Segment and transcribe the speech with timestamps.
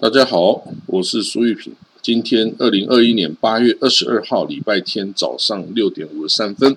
[0.00, 1.74] 大家好，我是苏玉平。
[2.00, 6.76] 今天二零二一年八月二十二号，礼拜天早上六点五十三分。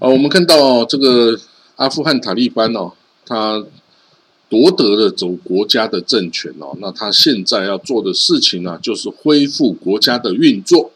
[0.00, 1.38] 啊，我们看到这个
[1.76, 2.90] 阿富汗塔利班哦，
[3.24, 3.64] 他
[4.48, 10.90] 夺得了走国家的政权哦，那他现在要做的事情呢，就是恢复国家的运作。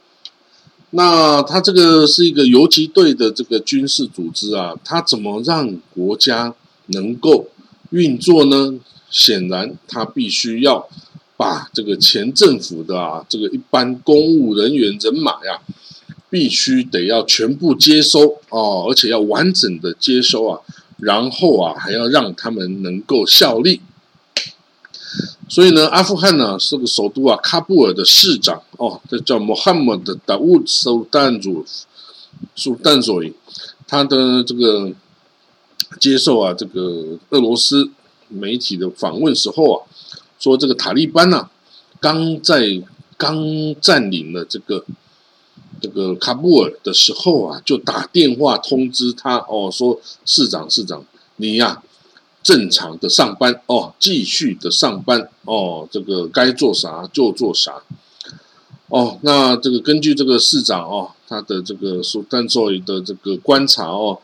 [0.91, 6.53] 那他这个是一个游击队的这个军事组织啊，他怎么让国家
[6.87, 7.47] 能够
[7.91, 8.81] 运作呢？
[9.12, 10.89] 显然，他必须要
[11.37, 15.61] 把这个前政府的啊，这个一般公务人员人马呀，
[16.31, 20.61] 必须得要全部接收哦，而且要完整的接收啊，
[20.97, 23.83] 然后啊，还要让他们能够效力。
[25.47, 31.67] 所以呢，阿富汗呢是个首都啊，喀布尔的市长哦，这叫穆罕默德·达乌·苏丹祖
[32.55, 33.31] 苏丹佐伊，
[33.87, 34.91] 他的这个
[36.00, 37.91] 接受啊，这个俄罗斯。
[38.33, 39.86] 媒体的访问时候啊，
[40.38, 41.48] 说这个塔利班呐，
[42.00, 42.83] 刚在
[43.16, 43.36] 刚
[43.80, 44.84] 占领了这个
[45.80, 51.05] 这个喀布尔的时候啊，就打电话通知他哦，说市长市长，
[51.36, 51.83] 你呀
[52.42, 57.80] 正常的上班哦，继续的上班哦，这个该做啥就做啥
[58.88, 59.19] 哦。
[59.22, 64.19] 那这个根据这个市长哦，他的这个苏丹佐的这个观察哦，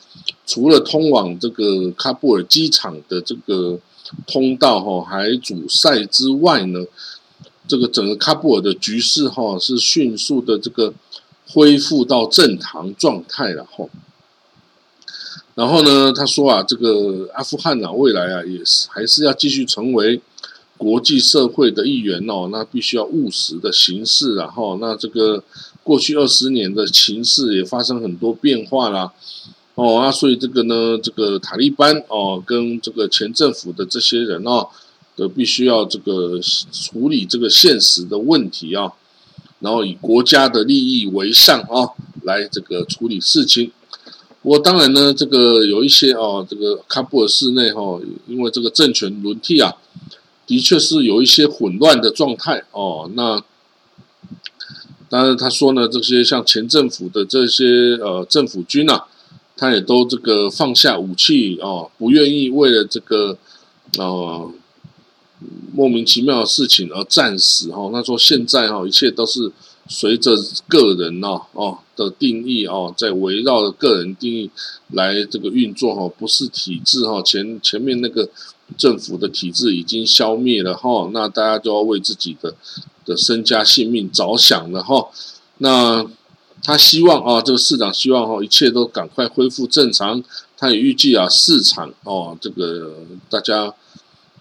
[0.45, 3.79] 除了通往这个喀布尔机场的这个。
[4.27, 6.81] 通道哈还阻塞之外呢，
[7.67, 10.95] 这个整个喀布尔的局势哈是迅速的这个
[11.49, 13.87] 恢复到正常状态了哈。
[15.55, 20.21] 然后呢，他说啊，这个阿富汗啊，未来啊也是还是要继续成为
[20.77, 25.43] 国际社会的一员哦，那必须要务实的行事然后那这个
[25.83, 29.13] 过去二十年的情势也发生很多变化啦。
[29.79, 34.67] 哦啊，所以这个呢，这个塔利班哦，跟这个前政府的这些人哦，
[35.15, 36.41] 都必须要这个
[36.73, 38.93] 处理这个现实的问题啊，
[39.61, 41.95] 然后以国家的利益为上啊，
[42.25, 43.71] 来这个处理事情。
[44.43, 49.77] 不过当然呢，这个有一些哦，这个喀布尔市内哈，因为这个政权轮替啊，
[50.45, 53.09] 的确是有一些混乱的状态哦。
[53.15, 53.41] 那
[55.09, 59.07] 当然他说呢，这些像前政府的这些呃政府军啊。
[59.61, 63.37] 他也都这个放下武器哦，不愿意为了这个
[63.99, 64.49] 呃
[65.75, 67.91] 莫名其妙的事情而战死哈。
[67.93, 69.51] 他说现在哈一切都是
[69.89, 70.37] 随着
[70.69, 74.49] 个人哦哦的定义哦，在围绕着个人定义
[74.93, 77.21] 来这个运作哈，不是体制哈。
[77.23, 78.29] 前前面那个
[78.77, 82.55] 政府的体制已经消灭了哈，那大家都要为自己的
[83.05, 85.09] 的身家性命着想了哈。
[85.57, 86.07] 那。
[86.63, 90.23] 他希望啊，这个市长希望哈，一切都赶快恢复正常。
[90.57, 92.93] 他也预计啊，市场哦，这个
[93.31, 93.73] 大家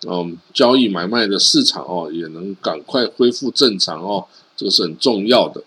[0.07, 4.25] 嗯交易买卖的市场哦，也能赶快恢复正常哦，
[4.55, 5.63] 这个是很重要的。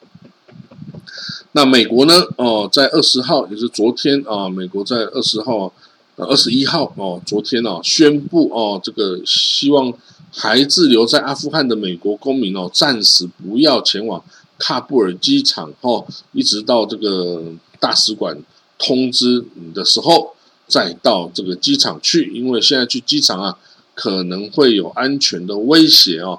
[1.52, 2.14] 那美国呢？
[2.36, 5.72] 哦，在二十号，也是昨天啊，美国在二十号、
[6.16, 9.92] 二十一号哦，昨天哦，宣布哦，这个希望
[10.32, 14.22] 还滞留在阿富汗的美国公民哦，暂时不要前往。
[14.60, 17.42] 喀布尔机场哦，一直到这个
[17.80, 18.36] 大使馆
[18.78, 20.34] 通知你的时候，
[20.68, 23.58] 再到这个机场去，因为现在去机场啊，
[23.94, 26.38] 可能会有安全的威胁哦。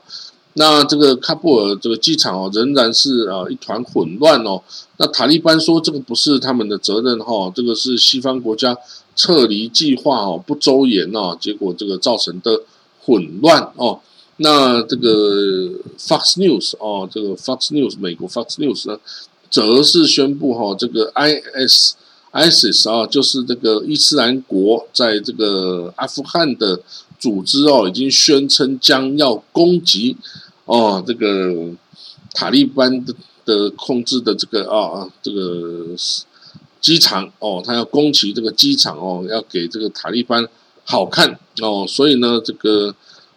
[0.53, 4.61] 那这个喀布尔这个机场哦，仍然是啊一团混乱哦。
[4.97, 8.77] 那塔利班说这个不是他们的责任哈，这个是西方国家
[9.15, 12.61] 撤离计划哦不周延哦，结果这个造成的
[13.01, 13.99] 混乱哦。
[14.37, 15.69] 那这个
[15.99, 18.99] Fox News 哦，这个 Fox News 美国 Fox News 呢，
[19.51, 21.93] 则是宣布哈，这个 IS
[22.31, 26.79] ISIS 啊，就是这个伊斯兰国在这个阿富汗的
[27.19, 30.17] 组织哦，已经宣称将要攻击
[30.65, 31.69] 哦，这个
[32.33, 33.13] 塔利班的
[33.45, 35.89] 的控制的这个啊这个
[36.79, 40.47] 机场哦，他要攻击这个机场哦，要给这个塔利班
[40.85, 42.95] 好看哦，所以呢，这个。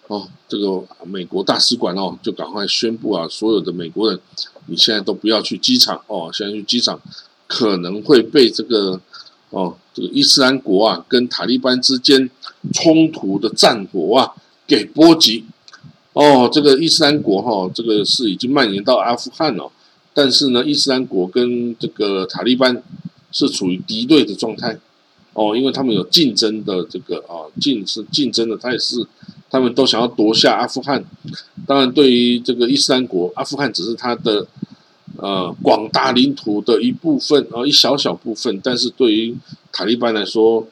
[0.08, 4.20] 哦，这个美国大使馆哦，就赶快宣布啊，所有的美国人，
[4.66, 7.00] 你现在都不要去机场哦，现在去机场
[7.46, 9.00] 可能会被这个
[9.48, 12.28] 哦，这个伊斯兰国啊跟塔利班之间
[12.74, 14.34] 冲突的战火啊
[14.66, 15.46] 给波及。
[16.12, 19.72] 哦，这个伊斯兰国哈，这个是已经蔓延到阿富汗了，
[20.12, 22.82] 但是呢，伊斯兰国跟这个塔利班
[23.32, 24.78] 是处于敌对的状态。
[25.32, 29.06] 哦，因为他们有竞争的这个啊，竞是竞争的，他也是。
[29.54, 31.04] 他们都想要夺下阿富汗，
[31.64, 34.44] 当然，对于这个伊斯兰国，阿富汗只是他的
[35.16, 38.60] 呃广大领土的一部分，啊，一小小部分。
[38.64, 39.36] 但是对于
[39.70, 40.66] 塔利班来说，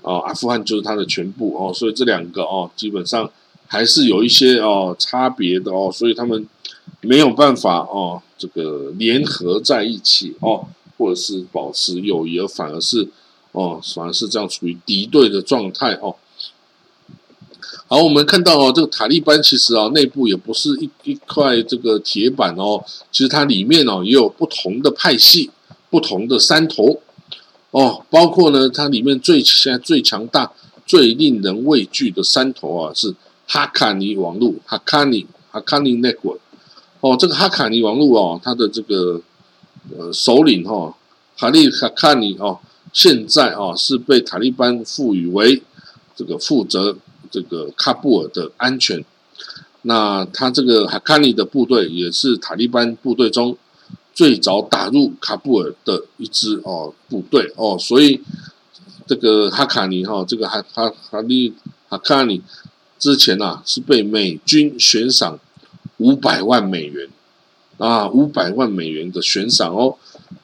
[0.00, 3.30] 啊，阿富汗就是他的全部哦，所以这两个哦，基本上
[3.66, 6.48] 还是有一些哦差别的哦，所以他们
[7.02, 10.66] 没有办法哦这个联合在一起哦，
[10.96, 13.06] 或者是保持友谊，而反而是
[13.52, 16.16] 哦反而是这样处于敌对的状态哦。
[17.88, 25.48] 好，我们看到哦，这个塔利班其实啊，内部也不是一一块这个铁板哦，其实它里面哦也有不同的派系、
[25.88, 27.00] 不同的山头
[27.70, 30.50] 哦，包括呢，它里面最现在最强大、
[30.84, 33.14] 最令人畏惧的山头啊，是
[33.46, 36.38] 哈卡尼网络哈卡尼哈卡尼 network
[36.98, 39.20] 哦，这个哈卡尼网络哦，它的这个
[39.96, 40.92] 呃首领哈
[41.36, 42.58] 哈利哈卡尼哦，
[42.92, 45.62] 现在哦是被塔利班赋予为
[46.16, 46.96] 这个负责。
[47.30, 49.04] 这个喀布尔的安全，
[49.82, 53.56] 那他这个哈卡尼的部队也是塔利班部队中
[54.14, 57.52] 最早打入喀布尔的一支哦部队。
[57.56, 58.20] 哦，所以
[59.06, 61.54] 这个哈卡尼哈，这个哈哈哈利
[61.88, 62.42] 哈卡尼
[62.98, 65.38] 之前啊是被美军悬赏
[65.98, 67.08] 五百万美元。
[67.78, 69.94] 啊，五百万美元的悬赏哦，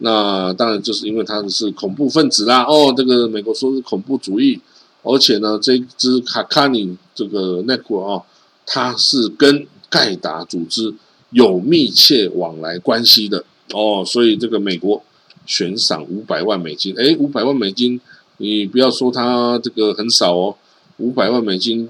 [0.01, 2.63] 那当然就是因为他是恐怖分子啦。
[2.65, 4.61] 哦，这个美国说是恐怖主义。
[5.03, 8.23] 而且呢，这支卡卡尼这个 network 啊，
[8.65, 10.95] 它是跟盖达组织
[11.31, 15.03] 有密切往来关系的哦，所以这个美国
[15.45, 18.01] 悬赏五百万美金，哎，五百万美金，
[18.37, 20.57] 你不要说它这个很少哦，
[20.99, 21.89] 五百万美金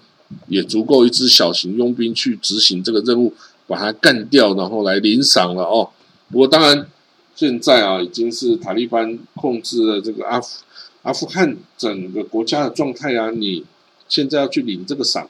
[0.49, 3.35] 也足够一支小型佣兵去执行这个任务，
[3.67, 5.91] 把它干掉，然后来领赏了哦。
[6.31, 6.88] 不过当然，
[7.35, 10.62] 现在啊，已经是塔利班控制了这个阿富。
[11.03, 13.65] 阿富汗整个国家的状态啊，你
[14.09, 15.29] 现在要去领这个赏，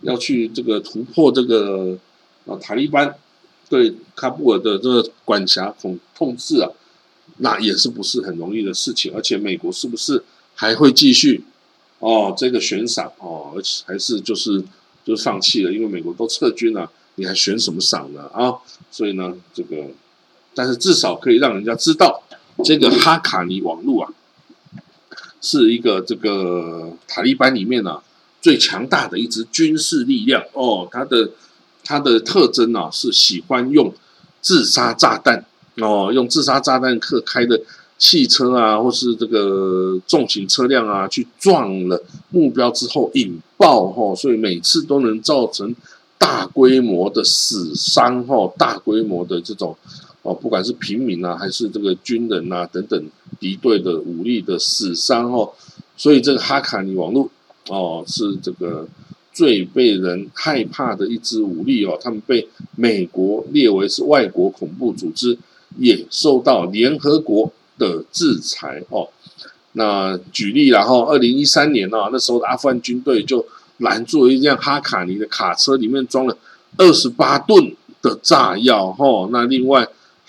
[0.00, 1.96] 要去这个突破这个
[2.46, 3.14] 啊塔利班
[3.68, 6.68] 对喀布尔的这个管辖统控制啊，
[7.38, 9.12] 那也是不是很容易的事情。
[9.14, 10.24] 而且美国是不是
[10.54, 11.44] 还会继续
[12.00, 14.62] 哦这个悬赏哦，而且还是就是
[15.04, 18.52] 就放弃了，因为美国都撤军了，你还悬什么赏呢啊？
[18.90, 19.86] 所以呢，这个
[20.52, 22.22] 但是至少可以让人家知道
[22.64, 24.12] 这个哈卡尼网络啊。
[25.42, 27.98] 是一个这个塔利班里面呢
[28.40, 31.30] 最强大的一支军事力量哦，它的
[31.84, 33.92] 它的特征呢是喜欢用
[34.40, 35.44] 自杀炸弹
[35.76, 37.60] 哦，用自杀炸弹客开的
[37.98, 45.74] 汽车啊，或是这个重型车辆啊，去撞了目标之后引爆哈，所以每次都能造成
[46.18, 49.76] 大规模的死伤哈，大规模的这种。
[50.22, 53.10] 哦，不管是平民啊，还是这个军人啊等等
[53.40, 55.50] 敌对的武力的死伤哦，
[55.96, 57.28] 所以这个哈卡尼网络
[57.68, 58.86] 哦是这个
[59.32, 65.36] 最被人害怕的一支武力哦，他们被美国列为是外国恐怖组织，
[65.76, 69.08] 也受到联合国的制裁哦。
[69.72, 73.44] 那举例然后，二零一三年啊，那时候的阿富汗军队就
[73.78, 76.38] 拦住一辆哈卡尼的卡车，里面装了
[76.76, 79.28] 二十八吨的炸药哈。
[79.32, 79.84] 那另外。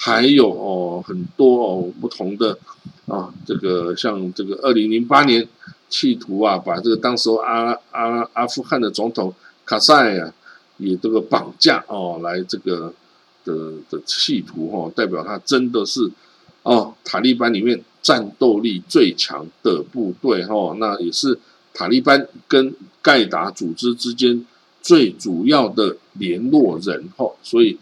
[0.05, 2.59] 还有哦，很多哦不同的
[3.07, 5.47] 啊，这个像这个二零零八年，
[5.87, 9.33] 企图啊把这个当时阿阿阿富汗的总统
[9.63, 10.33] 卡塞啊，
[10.75, 12.93] 以这个绑架哦来这个
[13.45, 16.11] 的的企图哈，代表他真的是
[16.63, 21.39] 哦塔利班里面战斗力最强的部队哈，那也是
[21.73, 24.45] 塔利班跟盖达组织之间
[24.81, 27.77] 最主要的联络人哈，所以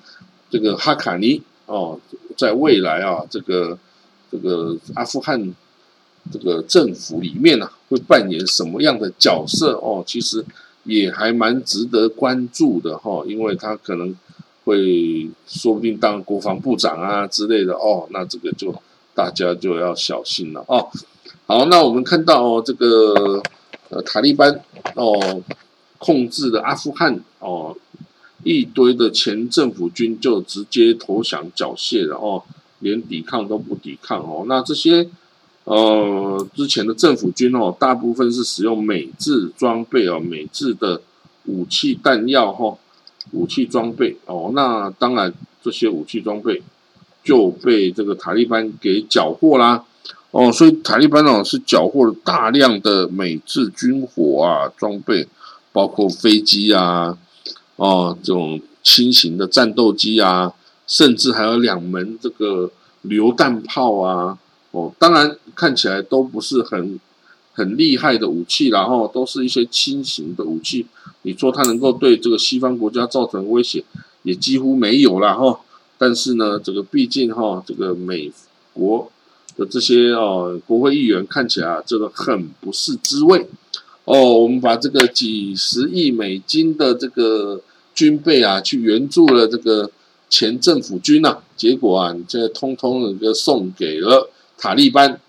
[0.51, 1.41] 这个哈卡尼。
[1.71, 1.97] 哦，
[2.35, 3.77] 在未来啊，这个
[4.29, 5.55] 这个阿富汗
[6.29, 9.75] 这个政府里面呢，会扮演什么样的角色？
[9.77, 10.43] 哦，其实
[10.83, 14.13] 也还蛮值得关注的哈，因为他可能
[14.65, 18.75] 会说不定当国防部长啊之类的哦，那这个就
[19.15, 20.89] 大家就要小心了哦。
[21.47, 23.41] 好，那我们看到，这个
[23.89, 24.61] 呃塔利班
[24.95, 25.41] 哦
[25.97, 27.73] 控制的阿富汗哦。
[28.43, 32.43] 一堆的前政府军就直接投降缴械了哦，
[32.79, 34.45] 连抵抗都不抵抗哦。
[34.47, 35.07] 那这些
[35.65, 41.01] 呃之前的政府军哦，大部分是使用美制装备哦，美制的
[41.45, 42.75] 武器弹药哈，
[43.31, 44.51] 武器装备哦。
[44.55, 45.31] 那当然
[45.61, 46.63] 这些武器装备
[47.23, 49.85] 就被这个塔利班给缴获啦
[50.31, 55.27] 哦，所以塔利班哦是缴获了大量的美制军火啊装备，
[55.71, 57.17] 包括飞机啊。
[57.81, 60.53] 哦，这种轻型的战斗机啊，
[60.85, 62.69] 甚至还有两门这个
[63.01, 64.37] 榴弹炮啊，
[64.69, 66.99] 哦，当然看起来都不是很
[67.53, 70.85] 很厉害的武器，然后都是一些轻型的武器。
[71.23, 73.83] 你说它能够对这个西方国家造成威胁，
[74.21, 75.59] 也几乎没有了哈。
[75.97, 78.31] 但是呢，这个毕竟哈，这个美
[78.73, 79.11] 国
[79.57, 83.47] 的这些哦国会议员看起来这个很不是滋味。
[84.05, 87.59] 哦，我们把这个几十亿美金的这个
[87.93, 89.89] 军备啊，去援助了这个
[90.29, 95.19] 前政府军呐，结果啊，你这通通的送给了塔利班。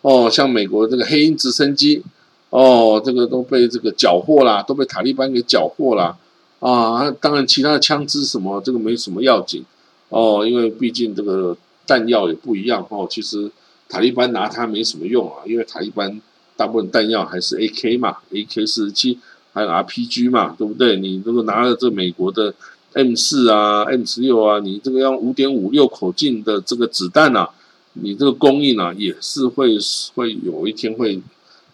[0.00, 2.02] 哦，像美国这个黑鹰直升机，
[2.50, 6.16] 哦，这个都被这个缴获啦，都被塔利班给缴获啦。
[6.60, 9.64] 啊，当然其他的枪支什么，这个没什么要紧。
[10.08, 13.06] 哦，因为毕竟这个弹药也不一样哦。
[13.10, 13.50] 其实
[13.88, 16.20] 塔利班拿它没什么用啊，因为塔利班。
[16.54, 19.18] 大部分弹药还是 AK 嘛，AK 四十七，
[19.52, 20.96] 还有 RPG 嘛，对不对？
[20.96, 22.54] 你如果拿了这美国的
[22.94, 27.50] M 四啊、M 十六啊，你这个要五点五六口径的这个子弹啊，
[27.92, 29.76] 你这个供应啊也是会
[30.14, 31.20] 会有一天会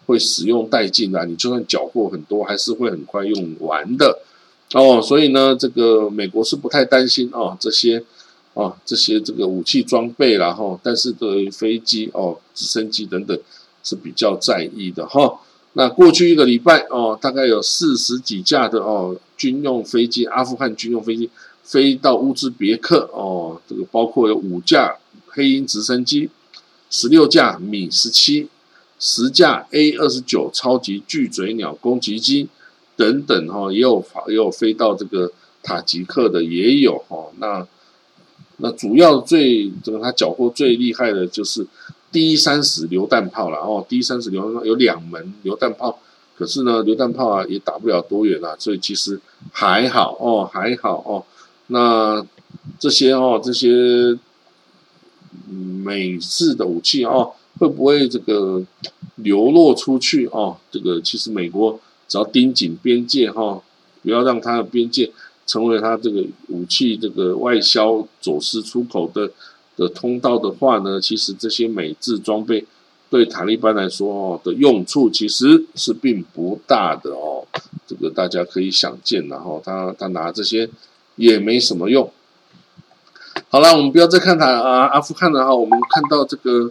[0.05, 1.25] 会使用殆尽的。
[1.25, 4.19] 你就算缴获很多，还是会很快用完的
[4.73, 5.01] 哦。
[5.01, 8.03] 所以呢，这个美国是不太担心哦这些
[8.53, 13.39] 哦这些这个武器装备然后，但是对于飞机哦、直升机等等。
[13.81, 15.39] 是比较在意的哈。
[15.73, 21.29] 那过去一个礼拜哦，大概有四十几架的哦军用飞机，阿富汗军用飞机
[21.63, 23.61] 飞到乌兹别克哦。
[23.67, 24.97] 这个包括有五架
[25.27, 26.29] 黑鹰直升机，
[26.89, 28.49] 十六架米十七，
[28.99, 32.49] 十架 A 二十九超级巨嘴鸟攻击机
[32.97, 37.27] 等等哈，也有也有飞到这个塔吉克的也有哈。
[37.37, 37.65] 那
[38.57, 41.67] 那主要最这个他缴获最厉害的就是。
[42.11, 45.99] D 三十榴弹炮了哦，D 三十榴弹炮有两门榴弹炮，
[46.35, 51.23] 可是呢，榴弹炮啊也打不了多远啊，所以其实还好哦，还好哦。
[51.67, 52.25] 那
[52.79, 54.17] 这些哦，这些
[55.47, 58.63] 美式的武器哦，会不会这个
[59.17, 60.57] 流落出去哦？
[60.71, 63.61] 这个其实美国只要盯紧边界哈，
[64.01, 65.11] 不要让它的边界
[65.45, 69.31] 成为它这个武器这个外销走私出口的。
[69.79, 72.65] 的通道的话呢，其实这些美制装备
[73.09, 77.47] 对塔利班来说哦的用处其实是并不大的哦，
[77.87, 80.69] 这个大家可以想见，然后他他拿这些
[81.15, 82.11] 也没什么用。
[83.47, 86.69] 好了，我们不要再看他啊，阿富汗的哈，我们看到这个，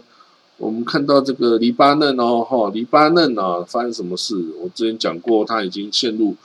[0.57, 4.35] 我们看到这个黎巴嫩哦，哈，黎巴嫩啊，发生什么事？
[4.61, 6.35] 我之前讲过，他已经陷入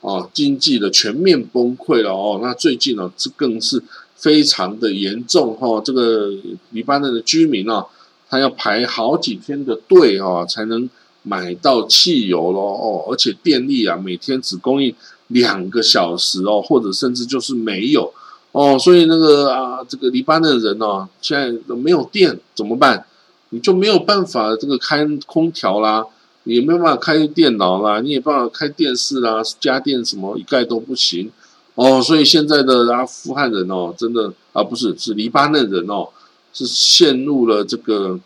[0.00, 3.82] 啊经济的全面崩溃了哦，那最近呢，这更是。
[4.18, 6.28] 非常的严重哈，这个
[6.70, 7.86] 黎巴嫩的居民啊，
[8.28, 10.90] 他要排好几天的队啊，才能
[11.22, 14.92] 买到汽油咯哦，而且电力啊，每天只供应
[15.28, 18.12] 两个小时哦，或者甚至就是没有
[18.50, 23.06] 哦，所以那个啊，这个黎巴嫩人哦，现在没有电怎么办？
[23.50, 26.04] 你就没有办法这个开空调啦，
[26.42, 31.30] 也没有办法开电脑啦，你也办法开电视啦，家电什么一概都不行。
[31.78, 36.08] 哦，所以现在的阿富汗人哦，真的啊，不是是黎巴嫩人哦，
[36.52, 38.18] 是陷入了这个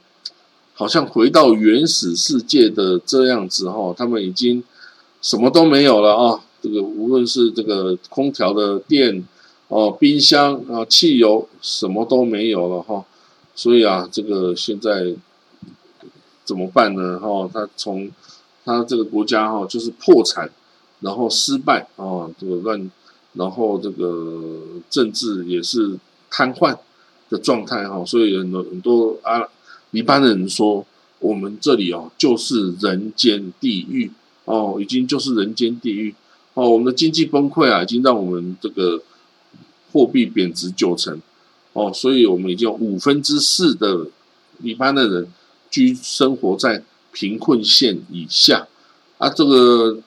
[0.73, 4.65] 好像回到原始世界的这样子哈，他们已经
[5.21, 9.23] 什么都没有了啊，这个无论是这个空调的电
[9.69, 13.05] 哦，冰箱啊，汽油什么都没有了哈，
[13.55, 15.15] 所以啊，这个现在
[16.47, 17.19] 怎么办呢？
[17.19, 18.11] 哈，他从
[18.65, 20.51] 他这个国家哈，就是破产，
[21.01, 22.91] 然后失败啊，这个乱。
[23.35, 25.99] 然后这个政治也是
[26.31, 26.77] 瘫痪
[27.31, 29.49] 的状态哈，所以很多很多啊，
[29.93, 30.85] 黎巴嫩人说
[31.19, 34.11] 我们这里哦就是人间地狱
[34.45, 36.15] 哦，已经就是人间地狱
[36.53, 39.03] 哦，我们的经济崩溃啊，已经让我们这个
[39.93, 41.19] 货币贬值九成
[41.73, 44.09] 哦，所以我们已经有五分之四的
[44.59, 45.27] 黎巴嫩人
[45.71, 48.69] 居生活在贫困线以下
[49.17, 49.99] 啊，这个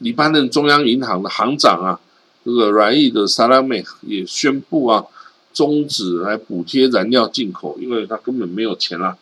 [0.00, 1.98] 黎巴嫩中央银行的行长啊。
[2.42, 5.04] 这个软意的萨拉美也宣布啊，
[5.52, 9.16] 终止来补贴燃料进口，因为他根本没有钱啦，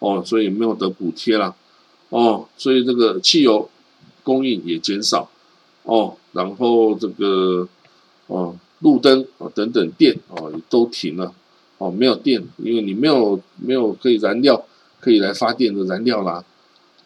[0.00, 1.54] 哦，所以没有得补贴啦，
[2.08, 3.70] 哦，所以这个汽油
[4.24, 5.30] 供应也减少，
[5.84, 7.68] 哦，然后这个
[8.26, 11.32] 哦路灯啊等等电哦都停了，
[11.78, 14.66] 哦没有电，因为你没有没有可以燃料
[14.98, 16.44] 可以来发电的燃料啦，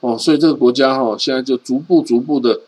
[0.00, 2.60] 哦，所以这个国家哈现在就逐步逐步的。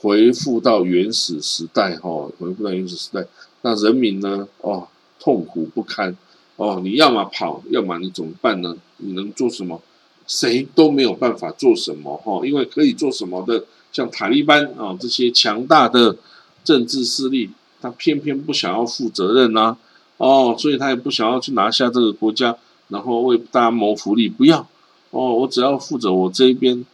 [0.00, 3.26] 回复到原始时代，哈，回复到原始时代，
[3.60, 4.48] 那人民呢？
[4.62, 4.88] 哦，
[5.18, 6.16] 痛苦不堪，
[6.56, 8.74] 哦，你要么跑，要么你怎么办呢？
[8.96, 9.82] 你能做什么？
[10.26, 16.16] 谁都没有办法做什么，哈，因为可以做什么的，像塔利班啊这些强大的
[16.64, 17.50] 政治势力，
[17.82, 19.76] 他偏偏不想要负责任呐，
[20.16, 22.56] 哦，所以他也不想要去拿下这个国家，
[22.88, 24.66] 然后为大家谋福利，不要，
[25.10, 26.86] 哦，我只要负责我这一边，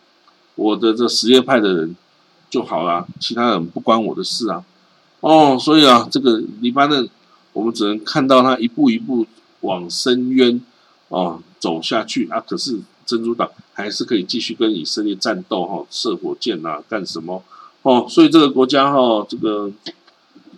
[0.56, 1.94] 我的这什叶派的人。
[2.56, 4.64] 就好了，其他人不关我的事啊。
[5.20, 7.06] 哦，所以啊，这个黎巴嫩，
[7.52, 9.26] 我们只能看到他一步一步
[9.60, 10.58] 往深渊
[11.08, 12.40] 哦走下去啊。
[12.40, 17.44] 可是真主党还是可以继续跟以色列战斗哈，射火箭啊，干什么
[17.82, 18.06] 哦？
[18.08, 19.70] 所以这个国家哈，这个，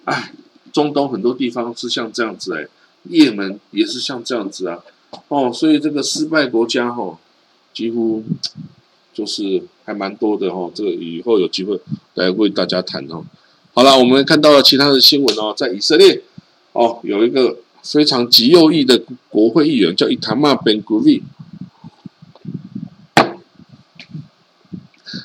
[0.04, 0.32] 哎，
[0.72, 2.68] 中东很多地方是像这样子哎，
[3.08, 4.78] 也门也是像这样子啊，
[5.26, 7.18] 哦，所以这个失败国家哈，
[7.74, 8.22] 几乎
[9.18, 10.70] 就是还蛮多的哈。
[10.72, 11.80] 这个以后有机会
[12.14, 13.24] 来为大家谈哦。
[13.74, 16.22] 好了，我们看到了其他的新闻哦，在以色列
[16.72, 21.24] 哦，有一个非常极右翼的国会议员叫伊塔马·本·古利。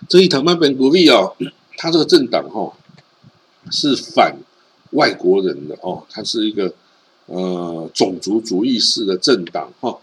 [0.10, 1.36] 这伊塔马·本·古利哦，
[1.78, 2.74] 他这个政党哈
[3.70, 4.38] 是反
[4.92, 6.74] 外国人的哦，他是一个
[7.28, 9.98] 呃种族主义式的政党哈，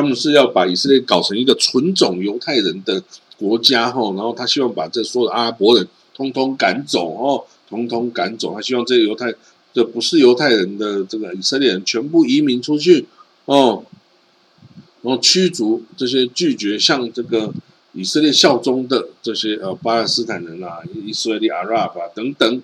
[0.00, 3.02] 他们是要把以色列搞成一个纯种犹太人的
[3.36, 5.88] 国家哈，然后他希望把这所有的阿拉伯人。
[6.14, 8.52] 通通赶走哦，通通赶走。
[8.52, 9.32] 他希望这些犹太，
[9.72, 13.06] 这不是犹太人的这个以色列人全部移民出去
[13.44, 13.84] 哦，
[15.02, 17.54] 然后驱逐这些拒绝向这个
[17.92, 22.62] 以色列效忠的这些呃巴勒斯坦人啊、以色列阿拉伯等等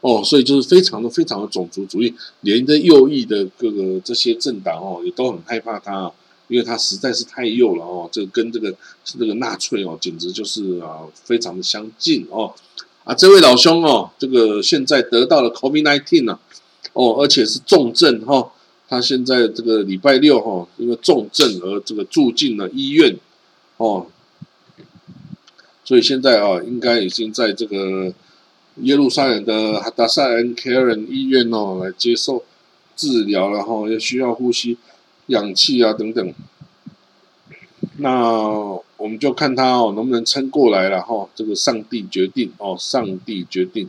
[0.00, 6.10] 哦，所以就是非常的非常的种族主义，连的右翼的各个这些政党哦，也都很害怕他，
[6.48, 8.74] 因为他实在是太幼了哦，这个跟这个
[9.04, 12.52] 这个纳粹哦，简直就是啊，非常的相近哦。
[13.04, 16.40] 啊，这位老兄哦，这个现在得到了 COVID-19 了，
[16.92, 18.52] 哦，而且是重症哈。
[18.90, 23.18] 他现在这个礼拜六哈，因为重症而这个住进了医院，
[23.76, 24.06] 哦，
[25.84, 28.12] 所以现在啊，应该已经在这个
[28.76, 32.44] 耶路撒冷的哈达塞恩凯恩医院哦来接受
[32.96, 34.78] 治疗了哈，也需要呼吸
[35.28, 36.34] 氧气啊等等。
[37.96, 38.78] 那。
[38.98, 41.28] 我们就看他哦，能不能撑过来了哈？
[41.32, 43.88] 这个上帝决定哦，上帝决定，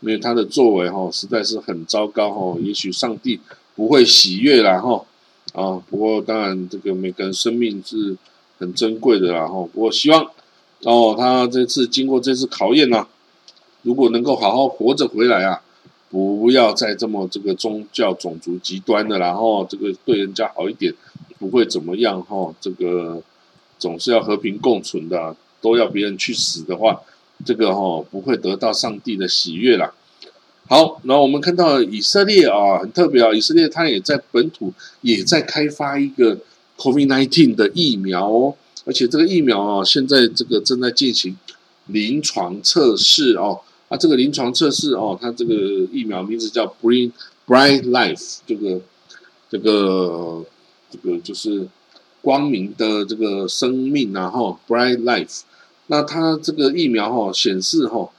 [0.00, 2.58] 因为他的作为哈实在是很糟糕哈。
[2.60, 3.40] 也许上帝
[3.74, 5.02] 不会喜悦了哈
[5.54, 5.82] 啊。
[5.88, 8.14] 不过当然，这个每个人生命是
[8.58, 9.66] 很珍贵的啦哈。
[9.72, 10.30] 不过希望
[10.82, 13.06] 哦，他这次经过这次考验呢，
[13.80, 15.62] 如果能够好好活着回来啊，
[16.10, 20.92] 不要再这么这个宗教种族极端的，然后这个对人家好一点，
[21.38, 22.54] 不会怎么样哈。
[22.60, 23.22] 这个。
[23.80, 27.00] 总是要和平共存的，都要别人去死的话，
[27.46, 29.90] 这个哈不会得到上帝的喜悦啦。
[30.68, 34.70] 好，然后我们看到以色列啊，很特别啊，以色列它也在本土
[35.00, 36.36] 也在开发一个
[36.76, 41.34] COVID-19 的疫苗哦，而且这个疫苗啊，现在这个正在进行
[41.86, 43.60] 临床测试哦。
[43.90, 45.54] 啊，这个临床测试哦，它这个
[45.92, 47.12] 疫苗名字叫 Bring
[47.46, 48.80] Bright Life，这个
[49.50, 50.46] 这个
[50.90, 51.68] 这个就是。
[52.22, 55.40] 光明的这个生命啊，哈，bright life。
[55.86, 58.10] 那它这个疫苗哈显示哈，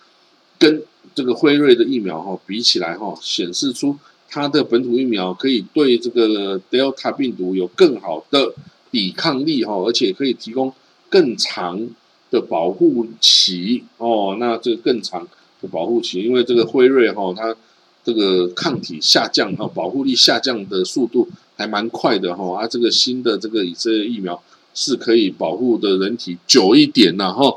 [0.57, 0.81] 跟
[1.13, 3.95] 这个辉瑞的疫苗哈比起来哈，显示出
[4.27, 8.55] 它的本土疫苗可以对这个 Delta 病毒有更好的
[8.89, 10.73] 抵抗力哈，而且可以提供
[11.07, 11.88] 更长
[12.31, 14.36] 的保护期哦。
[14.39, 15.27] 那这个更长
[15.67, 17.56] 保护期，因为这个辉瑞哈它
[18.04, 21.28] 这个抗体下降哈，保护力下降的速度。
[21.58, 24.41] 还蛮快的哈，啊，这个新的这个以色列疫苗
[24.74, 27.56] 是可以保护的人体久一点的哈。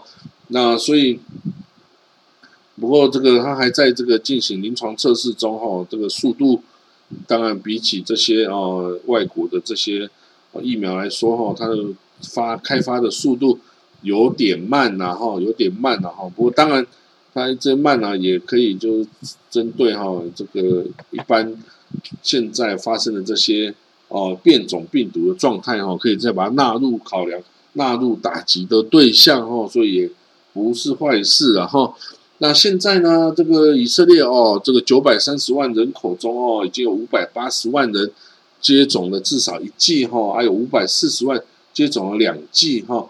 [0.48, 1.18] 那所以，
[2.78, 6.60] 不过这个它还在这个进行临床测试中哈，这个速度
[7.26, 8.54] 当然比起这些啊
[9.06, 10.10] 外国的这些
[10.60, 11.78] 疫苗来说哈，它的
[12.20, 13.58] 发开发的速度
[14.02, 16.30] 有点慢呐哈，有点慢了哈。
[16.36, 16.86] 不过当然
[17.34, 19.04] 它这慢呢也可以就
[19.50, 21.54] 针对哈这个一般
[22.22, 23.74] 现在发生的这些。
[24.08, 27.42] 哦，变种病毒的状态哈，可以再把它纳入考量、
[27.72, 30.10] 纳入打击的对象哈，所以也
[30.52, 31.92] 不是坏事啊哈。
[32.38, 38.12] 那现在呢，这个以色列哦，这个九百三十万人口中哦，已经有五百八十万人
[38.60, 41.42] 接种了至少一剂哈，还有五百四十万
[41.72, 43.08] 接种了两剂哈。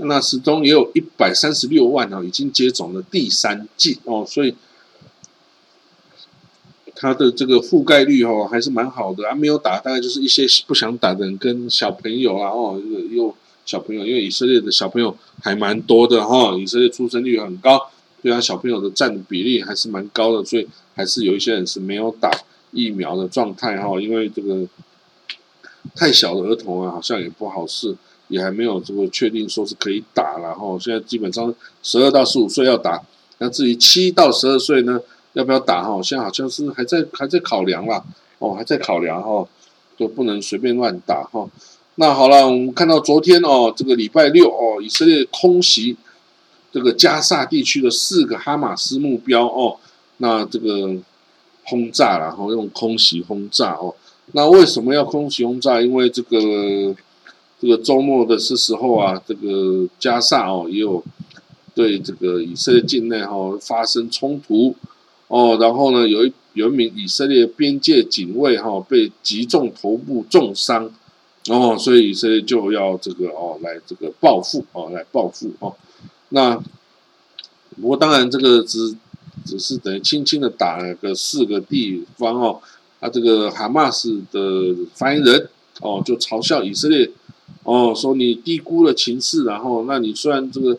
[0.00, 4.54] 那始终也有一百三十六万哦，已经接种了第三剂哦，所以。
[7.00, 13.32] 它的这个覆盖率哦还是蛮好的啊，没有打大概就是一些不想打的人跟小朋友啊哦，又
[13.64, 17.88] 小朋友，因为以色列的小朋友还蛮多的哈，以色列出生率很高，
[18.20, 22.28] 对啊，小朋友的占的比例还是蛮高的，所以还是有一些人是没有打
[22.72, 24.66] 疫苗的状态哈，因为这个
[25.94, 27.94] 太小的儿童啊，好像也不好试，
[28.28, 33.02] 也还没有这个确定说是可以打了哈，现在基本上十二到十五岁要打，
[33.38, 35.00] 那至于七到十二岁呢？
[35.34, 36.00] 要不要打哈？
[36.02, 38.02] 现在好像是还在还在考量啦，
[38.38, 39.46] 哦，还在考量哈，
[39.96, 41.48] 都不能随便乱打哈。
[41.96, 45.96] 那好了，我们看到昨天哦，这个礼拜六哦，以色列空袭
[46.72, 49.76] 这个加萨地区的四个哈马斯目标哦，
[50.16, 50.96] 那这个
[51.64, 53.94] 轰炸然后用空袭轰炸哦，
[54.32, 55.80] 那为什么要空袭轰炸？
[55.80, 56.96] 因为这个
[57.60, 61.02] 这个周末的是时候啊，这个加萨哦也有
[61.74, 64.74] 对这个以色列境内哈发生冲突
[65.26, 70.90] 哦，然后呢有一有一名以色列边界警卫哈被击中头部重伤
[71.48, 75.74] 哦，所以以色列就要这个哦来这个报复哦来报复哦。
[76.28, 76.56] 那
[77.80, 78.96] 不过当然这个只
[79.44, 82.60] 只是等于轻轻的打了个四个地方哦。
[83.00, 85.48] 啊，这个哈马斯的发言人
[85.80, 87.08] 哦，就嘲笑以色列
[87.68, 90.78] 哦，说你低估了情势，然后，那你虽然这个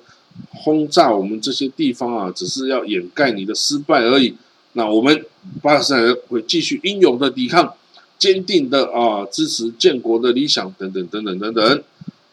[0.50, 4.34] 轰炸我们这些地方啊，只是要掩盖你的失败而已。
[4.74, 5.24] 那我们
[5.62, 7.76] 巴勒斯坦人会继续英勇的抵抗，
[8.18, 11.84] 坚定的啊支持建国的理想等等等等等等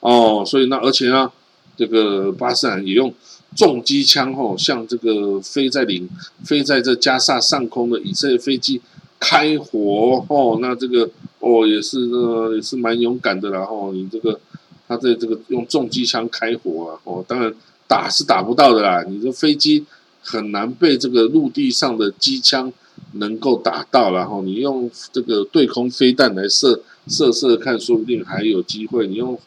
[0.01, 0.43] 哦。
[0.47, 1.31] 所以那而且呢，
[1.77, 3.13] 这个巴勒斯坦也用
[3.55, 6.09] 重机枪哦，向这个飞在领
[6.43, 8.81] 飞在这加萨上空的以色列飞机。
[9.19, 11.09] 开火哦，那这个
[11.41, 14.39] 哦也是呃也是蛮勇敢的然后，你这个
[14.87, 17.55] 他在这个用重机枪开火啊哦，当然
[17.87, 19.85] 打是打不到的啦，你的飞机
[20.23, 22.73] 很难被这个陆地上的机枪
[23.13, 29.07] 能够打到，然后你用这个对空飞弹来射射射看，说不定还有机会。
[29.07, 29.39] 你用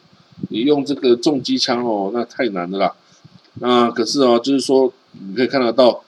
[0.48, 2.94] 你用这个重机枪哦，那太难的啦。
[3.54, 6.02] 那可是哦，就是说你可以看得到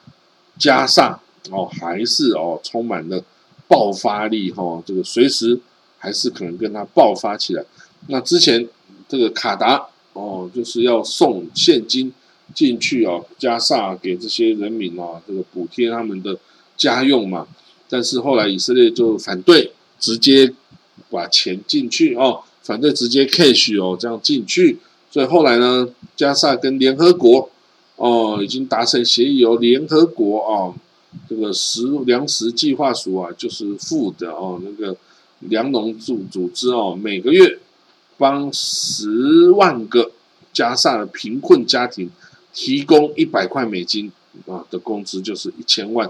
[0.59, 3.23] 加上哦，还是哦充满了。
[3.69, 5.59] 爆发力哈，这个随时
[5.97, 7.65] 还是可能跟它爆发起来。
[8.09, 8.69] 那之前
[9.13, 12.11] 这个卡达哦，就是要送现金
[12.55, 16.39] 进去哦，加萨给这些人民啊，这个补贴他们的
[16.79, 17.47] 家用嘛。
[17.91, 19.71] 但是后来以色列就反对，
[20.01, 20.51] 直接
[21.11, 24.79] 把钱进去哦，反对直接 cash 哦，这样进去。
[25.11, 27.51] 所以后来呢，加萨跟联合国
[27.97, 30.73] 哦已经达成协议哦，联合国啊。
[31.29, 34.97] 这个食粮食计划署啊，就是负的哦，那个
[35.41, 37.52] 粮农组组织哦，每个月
[38.23, 40.13] 帮十万个
[40.53, 42.09] 加萨的贫困家庭
[42.55, 44.13] 提供一百块美金
[44.47, 46.09] 啊的工资，就是一千万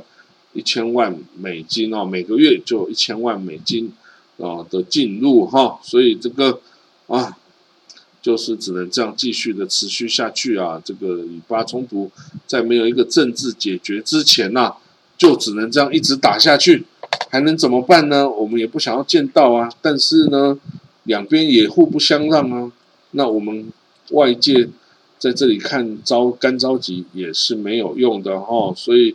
[0.52, 3.90] 一千万美金哦，每个月就一千万美金
[4.36, 6.60] 啊的进入哈，所以这个
[7.06, 7.38] 啊，
[8.20, 10.78] 就是只能这样继续的持续下去啊。
[10.84, 12.10] 这个以巴冲突
[12.46, 14.74] 在没有一个政治解决之前呐。
[15.18, 16.84] 就只能这样一直打下去，
[17.30, 18.28] 还能怎么办呢？
[18.28, 19.70] 我们也不想要见到啊。
[19.80, 20.58] 但是呢，
[21.04, 22.72] 两边也互不相让啊。
[23.12, 23.72] 那我们
[24.10, 24.68] 外界
[25.18, 28.72] 在这里看着干着急也是没有用的哈。
[28.76, 29.14] 所以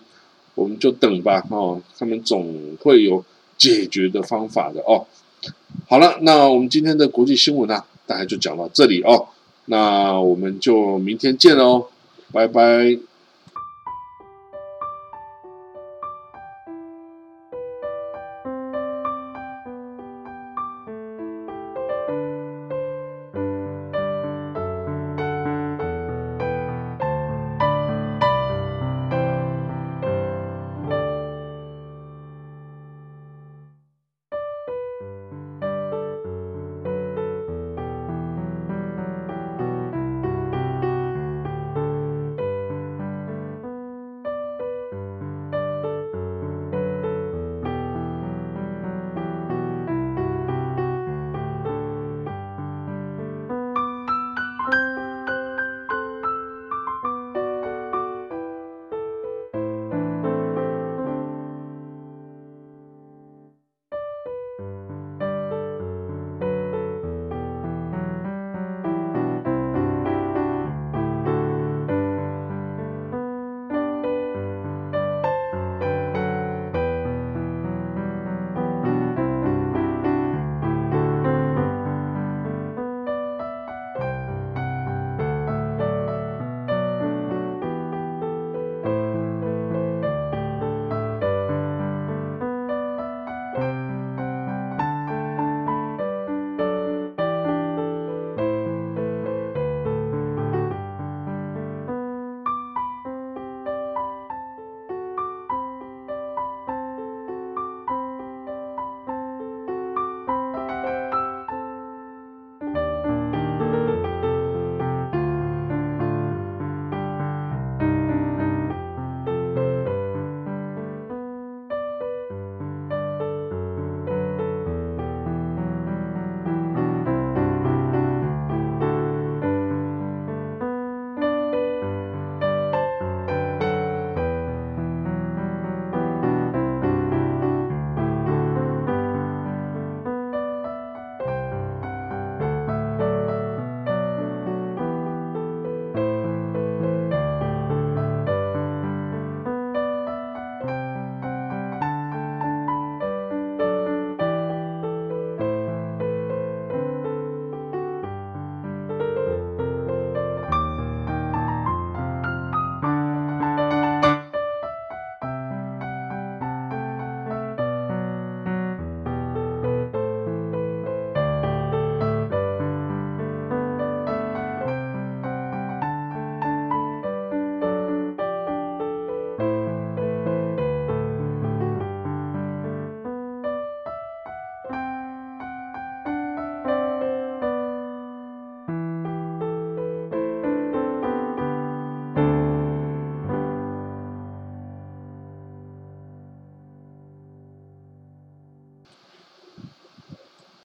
[0.56, 3.24] 我们就等吧哈，他们总会有
[3.58, 5.06] 解决的方法的哦。
[5.88, 9.28] 好了，那我们今天的国际新闻呢，大概就讲到这里哦。
[9.66, 11.88] 那我们就明天见喽，
[12.32, 12.98] 拜拜。